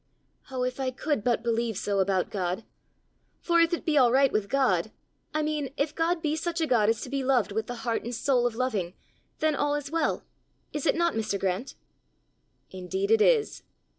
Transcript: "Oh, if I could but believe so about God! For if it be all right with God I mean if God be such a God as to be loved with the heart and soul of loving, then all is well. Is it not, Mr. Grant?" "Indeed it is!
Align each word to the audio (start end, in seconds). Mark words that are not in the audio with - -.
"Oh, 0.49 0.63
if 0.63 0.79
I 0.79 0.89
could 0.89 1.23
but 1.23 1.43
believe 1.43 1.77
so 1.77 1.99
about 1.99 2.31
God! 2.31 2.63
For 3.39 3.59
if 3.59 3.71
it 3.71 3.85
be 3.85 3.99
all 3.99 4.11
right 4.11 4.31
with 4.31 4.49
God 4.49 4.89
I 5.31 5.43
mean 5.43 5.71
if 5.77 5.93
God 5.93 6.23
be 6.23 6.35
such 6.35 6.59
a 6.59 6.65
God 6.65 6.89
as 6.89 7.01
to 7.01 7.09
be 7.11 7.23
loved 7.23 7.51
with 7.51 7.67
the 7.67 7.75
heart 7.85 8.03
and 8.03 8.15
soul 8.15 8.47
of 8.47 8.55
loving, 8.55 8.95
then 9.41 9.53
all 9.55 9.75
is 9.75 9.91
well. 9.91 10.23
Is 10.73 10.87
it 10.87 10.95
not, 10.95 11.13
Mr. 11.13 11.39
Grant?" 11.39 11.75
"Indeed 12.71 13.11
it 13.11 13.21
is! 13.21 13.61